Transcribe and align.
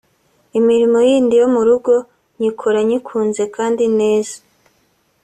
Imirimo 0.59 0.97
yindi 1.07 1.33
yo 1.41 1.47
mu 1.55 1.61
rugo 1.67 1.93
nyikora 2.39 2.79
nyikunze 2.87 3.43
kandi 3.55 3.83
neza 3.99 4.35